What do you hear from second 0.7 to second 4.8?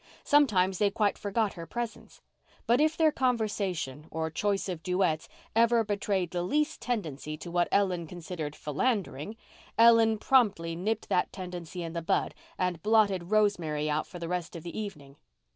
they quite forgot her presence. But if their conversation or choice